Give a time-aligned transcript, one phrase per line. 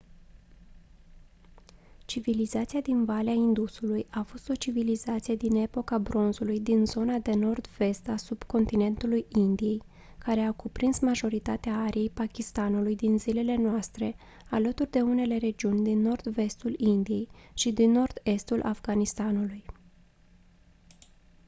[2.05, 8.07] civilizația din valea indusului a fost o civilizație din epoca bronzului din zona de nord-vest
[8.07, 9.81] a subcontinentului indiei
[10.17, 14.15] care a cuprins majoritatea ariei pakistanului din zilele noastre
[14.49, 19.63] alături de unele regiuni din nord-vestul indiei și din nord-estul afganistanului